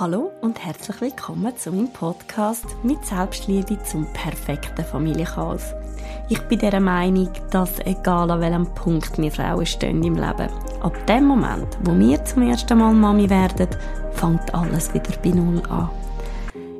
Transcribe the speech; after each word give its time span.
Hallo 0.00 0.32
und 0.40 0.64
herzlich 0.64 1.02
willkommen 1.02 1.54
zu 1.54 1.70
meinem 1.70 1.92
Podcast 1.92 2.64
mit 2.82 3.04
Selbstliebe 3.04 3.78
zum 3.82 4.10
perfekten 4.14 4.86
Familienchaos. 4.86 5.74
Ich 6.30 6.40
bin 6.48 6.60
der 6.60 6.80
Meinung, 6.80 7.28
dass 7.50 7.78
egal 7.80 8.30
an 8.30 8.40
welchem 8.40 8.72
Punkt 8.74 9.18
wir 9.18 9.30
Frauen 9.30 9.66
stehen 9.66 10.02
im 10.02 10.14
Leben, 10.14 10.48
ab 10.80 11.06
dem 11.06 11.26
Moment, 11.26 11.76
wo 11.84 11.94
wir 11.98 12.24
zum 12.24 12.48
ersten 12.48 12.78
Mal 12.78 12.94
Mami 12.94 13.28
werden, 13.28 13.68
fängt 14.12 14.54
alles 14.54 14.94
wieder 14.94 15.12
bei 15.22 15.28
Null 15.28 15.62
an. 15.68 15.90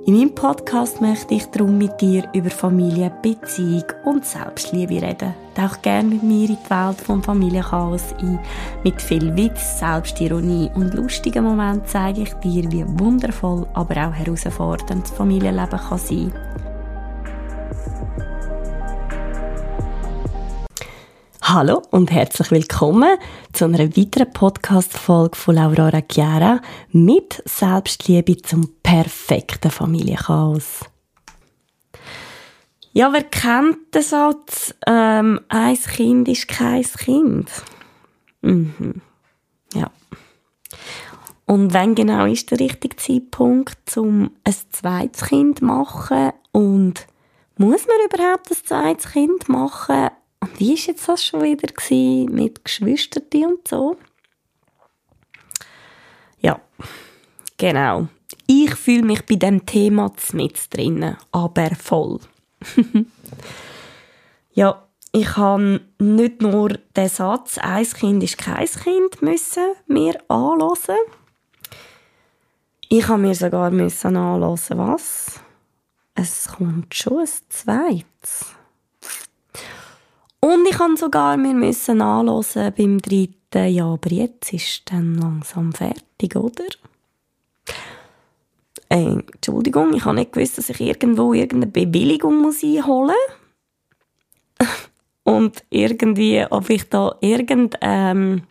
In 0.07 0.17
meinem 0.17 0.35
Podcast 0.35 1.03
möchte 1.03 1.35
ich 1.35 1.45
darum 1.51 1.77
mit 1.77 2.01
dir 2.01 2.27
über 2.33 2.51
Familie, 2.51 3.13
Beziehung 3.21 3.85
und 4.07 4.25
Selbstliebe 4.25 5.03
reden. 5.03 5.35
Tauch 5.55 5.83
gerne 5.83 6.09
mit 6.09 6.23
mir 6.23 6.49
in 6.49 6.57
die 6.57 6.71
Welt 6.71 7.01
vom 7.01 7.23
Familienchaos 7.23 8.15
ein. 8.21 8.39
Mit 8.85 9.03
viel 9.03 9.37
Witz, 9.37 9.79
Selbstironie 9.79 10.71
und 10.75 10.95
lustigen 10.95 11.45
Momenten 11.45 11.87
zeige 11.87 12.23
ich 12.23 12.33
dir, 12.35 12.71
wie 12.73 12.85
wundervoll, 12.87 13.67
aber 13.75 14.09
auch 14.09 14.15
herausfordernd 14.15 15.05
das 15.05 15.11
Familienleben 15.11 15.79
kann 15.79 15.99
sein 15.99 16.33
Hallo 21.43 21.83
und 21.91 22.11
herzlich 22.11 22.51
willkommen 22.51 23.19
zu 23.53 23.67
einer 23.67 23.81
weiteren 23.81 24.33
Podcast-Folge 24.33 25.37
von 25.37 25.59
Aurora 25.59 26.01
Chiara 26.11 26.63
mit 26.93 27.43
Selbstliebe 27.45 28.39
zum 28.39 28.71
perfekten 28.83 29.71
Familienchaos. 29.71 30.92
Ja, 32.95 33.11
wer 33.11 33.23
kennt 33.23 33.95
den 33.95 34.03
Satz, 34.03 34.75
ähm, 34.87 35.41
ein 35.49 35.77
Kind 35.77 36.29
ist 36.29 36.49
kein 36.49 36.83
Kind? 36.83 37.51
Mhm. 38.43 39.01
Ja. 39.73 39.91
Und 41.47 41.73
wann 41.73 41.95
genau 41.95 42.27
ist 42.27 42.51
der 42.51 42.61
richtige 42.61 42.97
Zeitpunkt, 42.97 43.97
um 43.97 44.31
ein 44.45 44.55
zweites 44.71 45.29
Kind 45.29 45.61
zu 45.61 45.65
machen? 45.65 46.33
Und 46.53 47.07
muss 47.57 47.87
man 47.87 47.97
überhaupt 48.11 48.51
ein 48.51 48.57
zweites 48.63 49.13
Kind 49.13 49.49
machen? 49.49 50.11
Und 50.41 50.61
wie 50.61 50.71
war 50.71 50.87
jetzt 50.87 51.09
das 51.09 51.25
schon 51.25 51.43
wieder 51.43 51.69
mit 52.31 52.63
Geschwistern 52.63 53.25
und 53.45 53.69
so? 53.69 53.97
Ja, 56.41 56.61
genau. 57.57 58.09
Ich 58.47 58.75
fühle 58.75 59.05
mich 59.05 59.25
bei 59.25 59.37
dem 59.37 59.65
Thema 59.65 60.13
mit 60.33 60.75
drinnen, 60.77 61.17
aber 61.31 61.71
voll. 61.75 62.21
ja, 64.53 64.83
ich 65.13 65.37
habe 65.37 65.81
nicht 65.99 66.41
nur 66.41 66.71
den 66.97 67.09
Satz 67.09 67.59
«Ein 67.59 67.85
Kind 67.85 68.23
ist 68.23 68.39
kein 68.39 68.67
Kind» 68.67 69.21
müssen 69.21 69.75
mir 69.87 70.19
anhören. 70.29 70.97
Ich 72.89 73.09
habe 73.09 73.21
mir 73.23 73.35
sogar 73.35 73.71
müssen 73.71 74.17
anhören, 74.17 74.79
was? 74.79 75.41
Es 76.15 76.49
kommt 76.49 76.95
schon 76.95 77.21
ein 77.21 77.29
zweites. 77.49 78.55
Und 80.41 80.67
ich 80.69 80.77
kann 80.77 80.97
sogar 80.97 81.37
mir 81.37 81.55
müssen 81.55 82.01
anhören 82.01 82.73
beim 82.77 82.99
dritten, 82.99 83.69
ja, 83.69 83.87
aber 83.87 84.11
jetzt 84.11 84.53
ist 84.53 84.91
dann 84.91 85.15
langsam 85.17 85.73
fertig, 85.73 86.37
oder? 86.37 86.65
Äh, 88.93 89.23
Entschuldigung, 89.33 89.95
ich 89.95 90.05
habe 90.05 90.17
nicht 90.17 90.33
gewusst, 90.33 90.59
dass 90.59 90.69
ich 90.69 90.81
irgendwo 90.81 91.33
irgendeine 91.33 91.73
Bewilligung 91.73 92.43
muss 92.43 92.63
einholen 92.63 93.15
muss. 94.59 94.69
Und 95.25 95.65
irgendwie, 95.71 96.45
ob 96.51 96.69
ich 96.69 96.89
da 96.91 97.17
irgendein 97.21 97.79
ähm, 97.81 98.43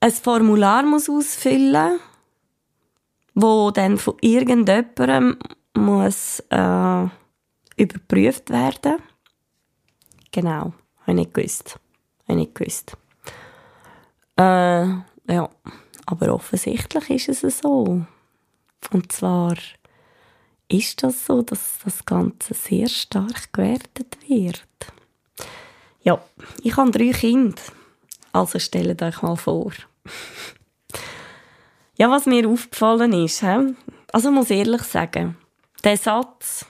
ein 0.00 0.12
Formular 0.12 0.82
muss 0.82 1.08
ausfüllen 1.08 1.98
wo 3.36 3.70
dann 3.70 3.98
von 3.98 4.16
irgendjemandem 4.22 5.36
muss 5.74 6.40
äh, 6.50 7.06
überprüft 7.76 8.50
werden 8.50 8.92
muss. 8.92 9.02
Genau, 10.32 10.72
habe 11.02 11.08
ich 11.08 11.14
nicht 11.14 11.34
gewusst. 11.34 11.78
Habe 12.26 12.32
ich 12.32 12.36
nicht 12.36 12.54
gewusst. 12.54 12.96
Äh, 14.38 14.86
ja, 15.32 15.50
aber 16.06 16.34
offensichtlich 16.34 17.28
ist 17.28 17.44
es 17.44 17.58
so. 17.58 18.06
Und 18.92 19.12
zwar 19.12 19.54
ist 20.68 21.02
das 21.02 21.26
so, 21.26 21.42
dass 21.42 21.78
das 21.84 22.04
Ganze 22.04 22.54
sehr 22.54 22.88
stark 22.88 23.52
gewertet 23.52 24.16
wird. 24.26 24.62
Ja, 26.02 26.20
ich 26.62 26.76
habe 26.76 26.90
drei 26.90 27.12
Kinder. 27.12 27.60
Also 28.32 28.58
stellt 28.58 29.02
euch 29.02 29.22
mal 29.22 29.36
vor. 29.36 29.72
ja, 31.96 32.10
was 32.10 32.26
mir 32.26 32.48
aufgefallen 32.48 33.12
ist, 33.12 33.42
he? 33.42 33.74
also 34.12 34.30
muss 34.30 34.50
ehrlich 34.50 34.82
sagen, 34.82 35.36
der 35.84 35.96
Satz, 35.96 36.66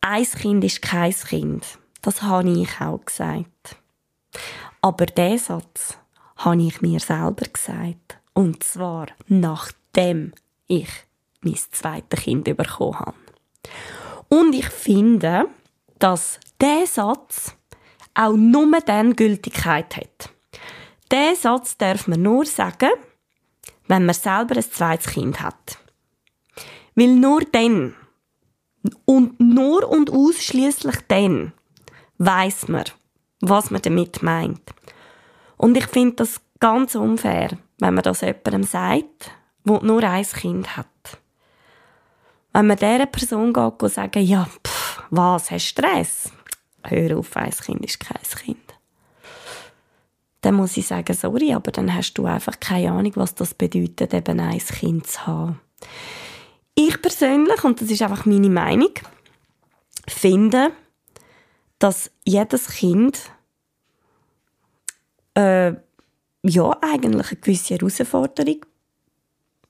ein 0.00 0.24
Kind 0.24 0.64
ist 0.64 0.82
kein 0.82 1.12
Kind, 1.12 1.64
das 2.02 2.22
habe 2.22 2.50
ich 2.50 2.80
auch 2.80 3.04
gesagt. 3.04 3.76
Aber 4.80 5.06
diesen 5.06 5.38
Satz 5.38 5.98
habe 6.36 6.62
ich 6.62 6.80
mir 6.80 7.00
selber 7.00 7.46
gesagt. 7.52 8.18
Und 8.32 8.62
zwar 8.62 9.08
nachdem 9.26 10.32
ich 10.66 10.88
mein 11.40 11.56
zweites 11.56 12.20
Kind 12.20 12.44
bekommen 12.44 12.98
habe. 12.98 13.16
Und 14.28 14.54
ich 14.54 14.68
finde, 14.68 15.46
dass 15.98 16.38
dieser 16.60 16.86
Satz 16.86 17.54
auch 18.14 18.34
nur 18.34 18.80
dann 18.80 19.16
Gültigkeit 19.16 19.96
hat. 19.96 20.30
Diesen 21.10 21.36
Satz 21.36 21.76
darf 21.76 22.06
man 22.08 22.22
nur 22.22 22.44
sagen, 22.44 22.90
wenn 23.86 24.04
man 24.04 24.14
selber 24.14 24.56
ein 24.56 24.62
zweites 24.62 25.12
Kind 25.12 25.40
hat. 25.40 25.78
Weil 26.94 27.14
nur 27.14 27.42
dann 27.52 27.94
und 29.04 29.38
nur 29.40 29.88
und 29.88 30.10
ausschließlich 30.10 30.96
dann 31.08 31.52
weiß 32.18 32.68
man, 32.68 32.84
was 33.40 33.70
man 33.70 33.82
damit 33.82 34.22
meint. 34.22 34.62
Und 35.56 35.76
ich 35.76 35.86
finde 35.86 36.16
das 36.16 36.40
ganz 36.60 36.94
unfair, 36.94 37.56
wenn 37.78 37.94
man 37.94 38.02
das 38.02 38.20
jemandem 38.20 38.64
sagt, 38.64 39.30
der 39.64 39.82
nur 39.82 40.02
ein 40.02 40.24
Kind 40.24 40.76
hat. 40.76 40.86
Wenn 42.52 42.66
man 42.66 42.76
dieser 42.76 43.06
Person 43.06 43.52
geht 43.52 43.82
und 43.82 43.92
sagt, 43.92 44.16
ja, 44.16 44.48
pff, 44.66 45.02
was, 45.10 45.50
hast 45.50 45.66
Stress? 45.66 46.32
Hör 46.84 47.18
auf, 47.18 47.36
ein 47.36 47.50
Kind 47.50 47.84
ist 47.84 48.00
kein 48.00 48.22
Kind. 48.22 48.74
Dann 50.40 50.54
muss 50.54 50.76
ich 50.76 50.86
sagen, 50.86 51.14
sorry, 51.14 51.52
aber 51.52 51.72
dann 51.72 51.92
hast 51.94 52.14
du 52.14 52.26
einfach 52.26 52.58
keine 52.60 52.92
Ahnung, 52.92 53.12
was 53.16 53.34
das 53.34 53.54
bedeutet, 53.54 54.14
eben 54.14 54.40
ein 54.40 54.58
Kind 54.58 55.06
zu 55.06 55.26
haben. 55.26 55.60
Ich 56.74 57.02
persönlich, 57.02 57.64
und 57.64 57.80
das 57.80 57.90
ist 57.90 58.02
einfach 58.02 58.24
meine 58.24 58.48
Meinung, 58.48 58.92
finde, 60.06 60.70
dass 61.78 62.10
jedes 62.24 62.68
Kind 62.68 63.18
äh, 65.34 65.72
ja 66.42 66.78
eigentlich 66.80 67.32
eine 67.32 67.40
gewisse 67.40 67.74
Herausforderung 67.74 68.64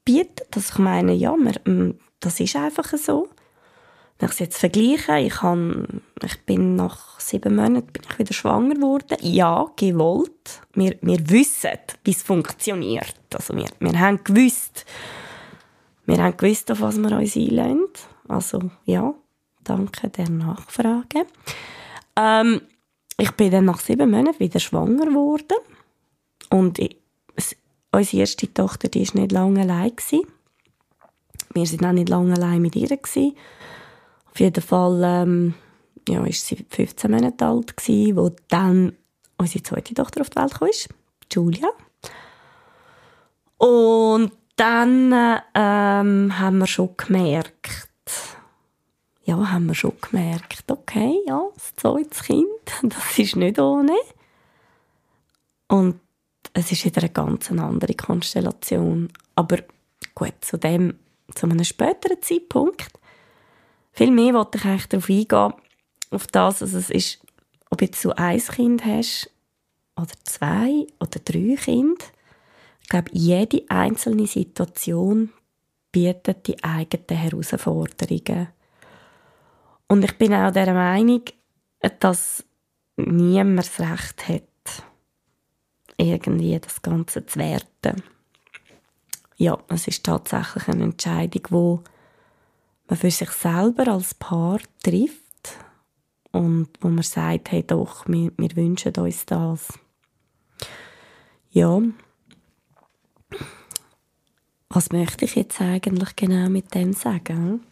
bietet. 0.04 0.48
Dass 0.50 0.70
ich 0.70 0.78
meine, 0.78 1.14
ja, 1.14 1.34
man, 1.34 1.54
mm, 1.64 1.98
das 2.20 2.40
ist 2.40 2.56
einfach 2.56 2.92
so. 2.96 3.28
Wenn 4.18 4.28
ich 4.28 4.32
es 4.32 4.38
jetzt 4.40 4.58
vergleiche, 4.58 5.18
ich, 5.18 5.42
habe, 5.42 5.86
ich 6.24 6.40
bin 6.44 6.74
nach 6.74 7.20
sieben 7.20 7.54
Monaten 7.54 7.92
bin 7.92 8.02
ich 8.10 8.18
wieder 8.18 8.34
schwanger 8.34 8.74
geworden. 8.74 9.16
Ja, 9.20 9.70
gewollt. 9.76 10.60
Wir, 10.74 10.96
wir 11.02 11.30
wissen, 11.30 11.78
wie 12.02 12.10
es 12.10 12.22
funktioniert. 12.22 13.14
Also 13.32 13.54
wir, 13.54 13.68
wir 13.78 14.00
haben 14.00 14.24
gewusst, 14.24 14.86
wir 16.06 16.20
haben 16.22 16.36
gewusst, 16.36 16.70
auf 16.72 16.80
was 16.80 16.98
wir 16.98 17.12
uns 17.12 17.36
einlösen. 17.36 17.86
Also 18.26 18.70
ja, 18.86 19.14
danke 19.62 20.08
der 20.08 20.28
Nachfrage. 20.30 21.26
Ähm, 22.16 22.62
ich 23.18 23.30
bin 23.32 23.52
dann 23.52 23.66
nach 23.66 23.80
sieben 23.80 24.10
Monaten 24.10 24.40
wieder 24.40 24.58
schwanger 24.58 25.06
geworden. 25.06 25.58
Und 26.50 26.80
ich, 26.80 26.96
unsere 27.92 28.20
erste 28.20 28.52
Tochter, 28.52 28.88
die 28.88 29.06
war 29.06 29.20
nicht 29.20 29.32
lange 29.32 29.60
allein. 29.60 29.94
Gewesen. 29.94 30.26
Wir 31.54 31.64
waren 31.64 31.86
auch 31.86 31.92
nicht 31.92 32.08
lange 32.08 32.34
allein 32.34 32.62
mit 32.62 32.76
ihr. 32.76 32.88
Gewesen. 32.88 33.36
Auf 34.30 34.40
jeden 34.40 34.62
Fall 34.62 35.02
ähm, 35.04 35.54
ja, 36.08 36.20
war 36.20 36.32
sie 36.32 36.64
15 36.68 37.10
Monate 37.10 37.46
alt, 37.46 37.74
wo 38.14 38.30
dann 38.48 38.92
unsere 39.36 39.62
zweite 39.62 39.94
Tochter 39.94 40.20
auf 40.20 40.30
die 40.30 40.36
Welt 40.36 40.58
kam, 40.58 40.68
Julia. 41.32 41.68
Und 43.58 44.32
dann 44.56 45.12
ähm, 45.54 46.38
haben 46.38 46.58
wir 46.58 46.66
schon 46.66 46.96
gemerkt, 46.96 47.88
ja, 49.24 49.50
haben 49.50 49.66
wir 49.66 49.74
schon 49.74 49.92
gemerkt, 50.00 50.64
okay, 50.68 51.20
ja, 51.26 51.42
das 51.54 51.74
zweite 51.76 52.24
Kind, 52.24 52.46
das 52.82 53.18
ist 53.18 53.36
nicht 53.36 53.58
ohne. 53.58 53.96
Und 55.68 56.00
es 56.54 56.72
ist 56.72 56.84
wieder 56.84 57.02
eine 57.02 57.10
ganz 57.10 57.50
andere 57.50 57.94
Konstellation. 57.94 59.10
Aber 59.34 59.58
gut, 60.14 60.34
zu 60.40 60.56
dem, 60.56 60.98
zu 61.34 61.46
einem 61.46 61.64
späteren 61.64 62.22
Zeitpunkt, 62.22 62.88
viel 63.92 64.10
mehr 64.10 64.34
wollte 64.34 64.58
ich 64.58 64.64
eigentlich 64.64 64.86
darauf 64.86 65.10
eingehen, 65.10 65.54
auf 66.10 66.26
das, 66.28 66.62
also 66.62 66.78
es 66.78 66.90
ist, 66.90 67.20
ob 67.70 67.82
jetzt 67.82 68.04
du 68.04 68.12
ein 68.16 68.38
Kind 68.38 68.84
hast, 68.84 69.30
oder 69.96 70.14
zwei, 70.24 70.86
oder 71.00 71.18
drei 71.24 71.56
Kinder. 71.56 72.04
Ich 72.82 72.88
glaube, 72.88 73.10
jede 73.12 73.64
einzelne 73.68 74.26
Situation 74.26 75.32
bietet 75.90 76.46
die 76.46 76.62
eigenen 76.62 77.20
Herausforderungen. 77.20 78.48
Und 79.88 80.04
ich 80.04 80.16
bin 80.16 80.34
auch 80.34 80.52
der 80.52 80.72
Meinung, 80.72 81.22
dass 82.00 82.44
niemand 82.96 83.58
das 83.58 83.80
Recht 83.80 84.28
hat, 84.28 84.84
irgendwie 85.96 86.58
das 86.58 86.80
Ganze 86.82 87.26
zu 87.26 87.38
werten. 87.38 88.02
Ja, 89.40 89.56
es 89.68 89.86
ist 89.86 90.04
tatsächlich 90.04 90.66
eine 90.66 90.82
Entscheidung, 90.82 91.42
wo 91.50 91.82
man 92.88 92.98
für 92.98 93.10
sich 93.10 93.30
selber 93.30 93.86
als 93.86 94.14
Paar 94.14 94.58
trifft 94.82 95.56
und 96.32 96.68
wo 96.80 96.88
man 96.88 97.04
sagt, 97.04 97.52
hey 97.52 97.62
doch, 97.64 98.04
wir, 98.08 98.32
wir 98.36 98.56
wünschen 98.56 98.92
uns 98.96 99.26
das. 99.26 99.78
Ja, 101.50 101.80
was 104.70 104.90
möchte 104.90 105.24
ich 105.24 105.36
jetzt 105.36 105.60
eigentlich 105.60 106.16
genau 106.16 106.48
mit 106.48 106.74
dem 106.74 106.92
sagen? 106.92 107.64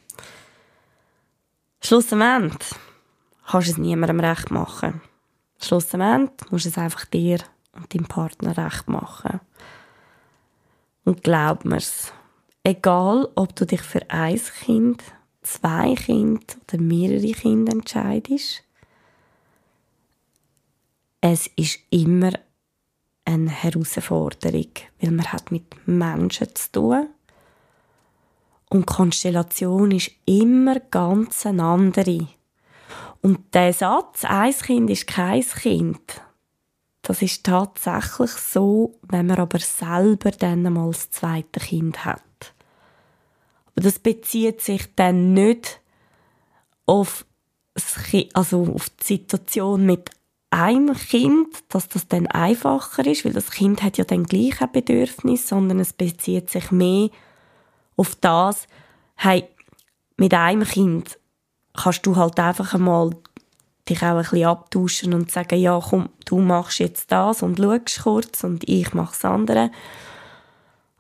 Schlussendlich 1.83 2.71
kannst 3.45 3.67
du 3.67 3.73
es 3.73 3.79
niemandem 3.79 4.21
recht 4.21 4.53
machen. 4.53 5.01
Schlussendlich 5.61 6.51
musst 6.53 6.67
du 6.67 6.69
es 6.69 6.79
einfach 6.79 7.07
dir 7.07 7.41
und 7.73 7.93
deinem 7.93 8.07
Partner 8.07 8.57
recht 8.57 8.89
machen. 8.89 9.41
Und 11.07 11.23
glaub 11.23 11.65
mir's, 11.65 12.13
egal 12.65 13.29
ob 13.37 13.55
du 13.55 13.65
dich 13.65 13.81
für 13.81 14.03
ein 14.11 14.41
Kind, 14.65 15.03
zwei 15.41 15.95
Kinder 15.95 16.43
oder 16.67 16.83
mehrere 16.83 17.31
Kinder 17.31 17.73
entscheidest, 17.73 18.65
es 21.21 21.47
ist 21.55 21.79
immer 21.91 22.33
eine 23.25 23.51
Herausforderung, 23.51 24.73
weil 25.01 25.13
man 25.13 25.33
hat 25.33 25.53
mit 25.53 25.65
Menschen 25.87 26.53
zu 26.57 26.73
tun 26.73 27.09
und 28.71 28.81
die 28.81 28.95
Konstellation 28.95 29.93
ist 29.93 30.11
immer 30.25 30.81
ganz 30.81 31.47
eine 31.47 31.63
andere. 31.63 32.27
Und 33.23 33.55
der 33.55 33.73
Satz, 33.73 34.25
ein 34.25 34.53
Kind 34.53 34.91
ist 34.91 35.07
kein 35.07 35.43
Kind, 35.43 36.21
das 37.07 37.23
ist 37.23 37.45
tatsächlich 37.45 38.33
so, 38.33 38.99
wenn 39.03 39.27
man 39.27 39.39
aber 39.39 39.61
selber 39.61 40.33
dann 40.33 40.65
mal 40.73 40.91
das 40.91 41.09
zweite 41.11 41.61
Kind 41.61 42.05
hat. 42.05 42.21
Aber 43.67 43.83
das 43.83 44.01
bezieht 44.01 44.61
sich 44.61 44.93
dann 44.97 45.33
nicht 45.33 45.81
auf, 46.85 47.25
also 48.35 48.73
auf 48.75 48.91
die 48.91 49.05
Situation 49.05 49.87
mit 49.87 50.11
einem 50.51 50.95
Kind, 50.95 51.49
dass 51.69 51.89
das 51.89 52.09
dann 52.09 52.27
einfacher 52.27 53.07
ist, 53.07 53.25
weil 53.25 53.33
das 53.33 53.53
Kind 53.53 53.85
hat 53.85 53.99
ja 53.99 54.05
dann 54.05 54.25
gleich 54.25 54.61
ein 54.61 54.73
Bedürfnis, 54.73 55.47
sondern 55.47 55.79
es 55.79 55.93
bezieht 55.93 56.51
sich 56.51 56.73
mehr 56.73 57.11
auf 57.97 58.17
das, 58.17 58.67
hey, 59.15 59.49
mit 60.17 60.35
einem 60.35 60.65
Kind 60.65 61.21
kannst 61.73 62.05
du 62.05 62.17
halt 62.17 62.41
einfach 62.41 62.75
einmal 62.75 63.11
dich 63.89 64.03
auch 64.03 64.17
ein 64.17 64.23
bisschen 64.23 64.45
abtauschen 64.45 65.15
und 65.15 65.31
sagen, 65.31 65.59
ja, 65.59 65.81
komm, 65.81 66.09
du 66.25 66.39
machst 66.39 66.81
jetzt 66.81 67.11
das 67.13 67.43
und 67.43 67.59
schaust 67.59 68.03
kurz 68.03 68.45
und 68.45 68.69
ich 68.69 68.93
mache 68.95 69.13
das 69.13 69.25
andere. 69.25 69.71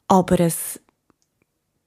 Aber 0.08 0.40
es 0.40 0.80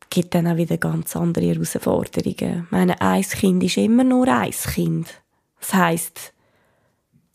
gibt 0.09 0.35
dann 0.35 0.47
auch 0.47 0.57
wieder 0.57 0.77
ganz 0.77 1.15
andere 1.15 1.45
Herausforderungen. 1.45 2.65
Ich 2.65 2.71
meine, 2.71 2.99
ein 3.01 3.21
Kind 3.21 3.63
ist 3.63 3.77
immer 3.77 4.03
nur 4.03 4.27
ein 4.27 4.51
Kind. 4.51 5.07
Das 5.59 5.73
heisst, 5.73 6.33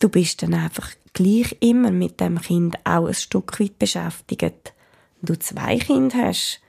du 0.01 0.09
bist 0.09 0.43
dann 0.43 0.55
einfach 0.55 0.91
gleich 1.13 1.57
immer 1.61 1.91
mit 1.91 2.21
dem 2.21 2.41
Kind 2.41 2.77
auch 2.85 3.07
ein 3.07 3.15
Stück 3.15 3.61
weit 3.61 3.79
beschäftigt. 3.79 4.75
Wenn 5.21 5.27
du 5.35 5.39
zwei 5.39 5.79
Kinder 5.79 6.19
hast, 6.19 6.61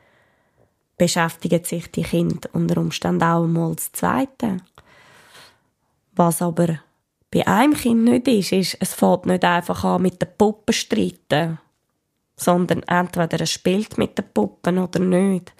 beschäftigt 0.97 1.65
sich 1.65 1.92
die 1.92 2.03
Kind 2.03 2.47
unter 2.53 2.80
Umständen 2.80 3.24
auch 3.24 3.45
mal 3.47 3.75
das 3.75 3.92
Zweite. 3.92 4.57
Was 6.15 6.42
aber 6.42 6.80
bei 7.36 7.46
einem 7.48 7.74
Kind 7.74 8.06
nicht 8.06 8.30
ist, 8.30 8.54
ist, 8.54 8.78
es 8.80 8.94
fällt 8.94 9.26
nicht 9.26 9.44
einfach 9.44 9.84
an 9.84 10.04
mit 10.04 10.22
den 10.22 10.30
Puppen 10.38 10.72
streiten, 10.72 11.60
sondern 12.38 12.82
entweder 12.84 13.42
es 13.42 13.52
spielt 13.52 13.98
mit 13.98 14.18
den 14.18 14.24
Puppen 14.34 14.78
oder 14.78 15.02
nicht. 15.02 15.54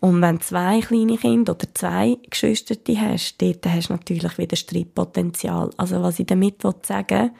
Und 0.00 0.20
wenn 0.20 0.40
zwei 0.40 0.80
kleine 0.80 1.16
Kinder 1.16 1.52
oder 1.52 1.72
zwei 1.74 2.18
Geschwister 2.28 2.74
hast, 2.96 3.40
dort 3.40 3.66
hast 3.66 3.88
du 3.88 3.92
natürlich 3.92 4.36
wieder 4.36 4.56
Streitpotenzial. 4.56 5.70
Also 5.76 6.02
was 6.02 6.18
ich 6.18 6.26
damit 6.26 6.62
sagen 6.82 7.20
will, 7.20 7.30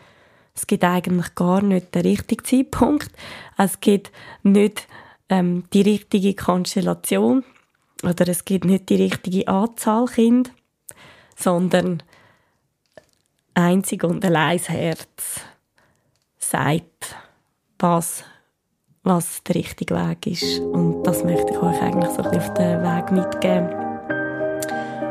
es 0.54 0.68
gibt 0.68 0.84
eigentlich 0.84 1.34
gar 1.34 1.60
nicht 1.60 1.92
den 1.92 2.02
richtigen 2.02 2.44
Zeitpunkt. 2.44 3.10
Es 3.58 3.80
gibt 3.80 4.12
nicht 4.44 4.86
ähm, 5.28 5.64
die 5.72 5.82
richtige 5.82 6.34
Konstellation 6.34 7.42
oder 8.04 8.28
es 8.28 8.44
gibt 8.44 8.64
nicht 8.64 8.88
die 8.90 9.02
richtige 9.02 9.48
Anzahl 9.48 10.06
Kinder, 10.06 10.50
sondern 11.34 12.04
einzig 13.56 14.04
und 14.04 14.24
allein 14.24 14.58
das 14.58 14.68
Herz 14.68 15.40
sagt, 16.38 17.16
was, 17.78 18.22
was 19.02 19.42
der 19.44 19.56
richtige 19.56 19.94
Weg 19.94 20.26
ist. 20.26 20.60
Und 20.60 21.02
das 21.02 21.24
möchte 21.24 21.52
ich 21.52 21.58
euch 21.58 21.80
eigentlich 21.82 22.10
so 22.10 22.22
ein 22.22 22.30
bisschen 22.30 22.50
auf 22.50 22.54
den 22.54 22.82
Weg 22.82 23.12
mitgeben. 23.12 23.86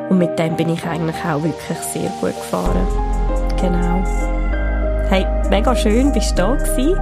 Und 0.10 0.20
mit 0.20 0.38
dem 0.38 0.56
bin 0.56 0.70
ich 0.70 0.86
eigentlich 0.86 1.16
auch 1.26 1.44
wirklich 1.44 1.78
sehr 1.80 2.10
gut 2.22 2.36
gefahren. 2.36 2.88
Genau. 3.60 4.04
Hey, 5.10 5.26
mega 5.50 5.76
schön, 5.76 6.12
bist 6.14 6.32
du 6.32 6.36
da 6.36 6.56
gewesen. 6.56 7.00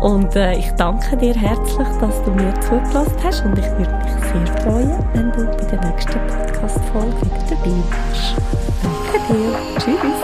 Und 0.00 0.36
äh, 0.36 0.58
ich 0.58 0.70
danke 0.72 1.16
dir 1.16 1.34
herzlich, 1.34 1.88
dass 2.00 2.22
du 2.24 2.30
mir 2.32 2.52
zugelassen 2.60 3.16
hast. 3.22 3.44
Und 3.44 3.58
ich 3.58 3.66
würde 3.72 3.92
mich 4.04 4.12
sehr 4.32 4.62
freuen, 4.62 5.04
wenn 5.14 5.32
du 5.32 5.44
bei 5.46 5.64
der 5.64 5.80
nächsten 5.90 6.18
Podcast-Folge 6.26 7.16
wieder 7.22 7.46
dabei 7.50 7.70
bist. 8.10 8.75
Danke. 9.28 9.58
Tschüss. 9.80 10.15